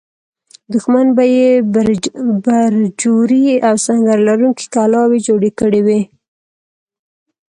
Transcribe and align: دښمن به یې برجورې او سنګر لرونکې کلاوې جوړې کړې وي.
دښمن 0.73 1.07
به 1.17 1.23
یې 1.37 1.49
برجورې 2.47 3.45
او 3.67 3.75
سنګر 3.85 4.19
لرونکې 4.27 4.65
کلاوې 4.75 5.19
جوړې 5.27 5.51
کړې 5.59 5.81
وي. 5.85 6.01